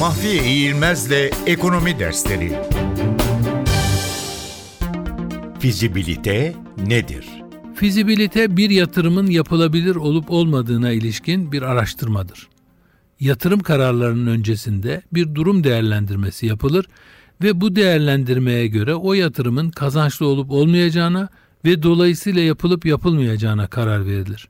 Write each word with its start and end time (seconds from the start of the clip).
Mahfiye 0.00 0.44
İğilmez'le 0.44 1.30
Ekonomi 1.46 1.98
Dersleri 1.98 2.52
Fizibilite 5.58 6.54
nedir? 6.86 7.28
Fizibilite 7.74 8.56
bir 8.56 8.70
yatırımın 8.70 9.26
yapılabilir 9.26 9.96
olup 9.96 10.30
olmadığına 10.30 10.90
ilişkin 10.90 11.52
bir 11.52 11.62
araştırmadır. 11.62 12.48
Yatırım 13.20 13.60
kararlarının 13.60 14.26
öncesinde 14.26 15.02
bir 15.12 15.34
durum 15.34 15.64
değerlendirmesi 15.64 16.46
yapılır 16.46 16.86
ve 17.42 17.60
bu 17.60 17.76
değerlendirmeye 17.76 18.66
göre 18.66 18.94
o 18.94 19.14
yatırımın 19.14 19.70
kazançlı 19.70 20.26
olup 20.26 20.50
olmayacağına 20.50 21.28
ve 21.64 21.82
dolayısıyla 21.82 22.42
yapılıp 22.42 22.86
yapılmayacağına 22.86 23.66
karar 23.66 24.06
verilir. 24.06 24.48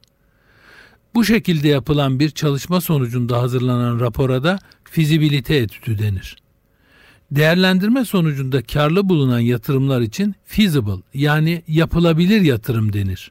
Bu 1.15 1.25
şekilde 1.25 1.69
yapılan 1.69 2.21
bir 2.21 2.31
çalışma 2.31 2.81
sonucunda 2.81 3.43
hazırlanan 3.43 4.01
rapora 4.01 4.45
da 4.45 4.59
fizibilite 4.85 5.57
etüdü 5.57 5.99
denir. 5.99 6.37
Değerlendirme 7.31 8.05
sonucunda 8.05 8.63
karlı 8.63 9.09
bulunan 9.09 9.39
yatırımlar 9.39 10.01
için 10.01 10.35
feasible 10.45 11.03
yani 11.15 11.63
yapılabilir 11.69 12.41
yatırım 12.41 12.93
denir. 12.93 13.31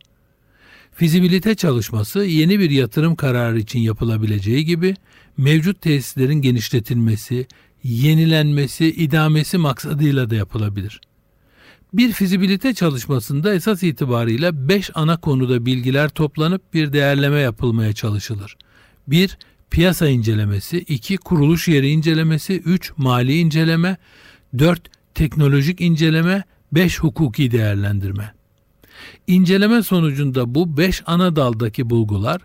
Fizibilite 0.94 1.56
çalışması 1.56 2.20
yeni 2.20 2.60
bir 2.60 2.70
yatırım 2.70 3.16
kararı 3.16 3.60
için 3.60 3.80
yapılabileceği 3.80 4.66
gibi 4.66 4.96
mevcut 5.38 5.82
tesislerin 5.82 6.42
genişletilmesi, 6.42 7.48
yenilenmesi, 7.84 8.86
idamesi 8.86 9.58
maksadıyla 9.58 10.30
da 10.30 10.36
yapılabilir. 10.36 11.02
Bir 11.94 12.12
fizibilite 12.12 12.74
çalışmasında 12.74 13.54
esas 13.54 13.84
itibarıyla 13.84 14.70
5 14.70 14.92
ana 14.94 15.18
konuda 15.18 15.66
bilgiler 15.66 16.10
toplanıp 16.10 16.74
bir 16.74 16.94
değerleme 16.94 17.40
yapılmaya 17.40 17.94
çalışılır. 17.94 18.58
1. 19.08 19.38
Piyasa 19.72 20.08
incelemesi, 20.08 20.78
2. 20.78 21.18
Kuruluş 21.18 21.68
yeri 21.68 21.90
incelemesi, 21.90 22.60
3. 22.60 22.94
Mali 22.98 23.40
inceleme, 23.40 23.98
4. 24.60 24.82
Teknolojik 25.16 25.82
inceleme, 25.82 26.44
5. 26.72 27.00
Hukuki 27.00 27.52
değerlendirme. 27.52 28.34
İnceleme 29.28 29.84
sonucunda 29.84 30.56
bu 30.56 30.78
5 30.78 31.04
ana 31.06 31.36
daldaki 31.36 31.90
bulgular 31.90 32.42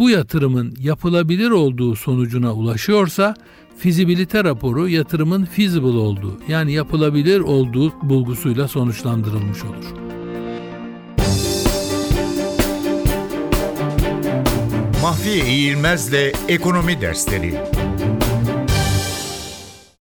bu 0.00 0.10
yatırımın 0.10 0.74
yapılabilir 0.80 1.50
olduğu 1.50 1.96
sonucuna 1.96 2.52
ulaşıyorsa 2.52 3.34
fizibilite 3.78 4.44
raporu 4.44 4.88
yatırımın 4.88 5.44
feasible 5.44 5.86
olduğu 5.86 6.38
yani 6.48 6.72
yapılabilir 6.72 7.40
olduğu 7.40 7.92
bulgusuyla 8.02 8.68
sonuçlandırılmış 8.68 9.64
olur. 9.64 9.84
Mahfiye 15.02 15.46
İğilmez'le 15.46 16.32
Ekonomi 16.48 17.00
Dersleri 17.00 17.54